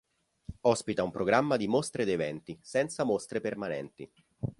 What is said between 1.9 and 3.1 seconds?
ed eventi, senza